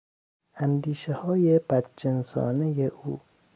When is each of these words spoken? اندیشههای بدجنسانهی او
اندیشههای 0.55 1.59
بدجنسانهی 1.59 2.83
او 2.87 3.19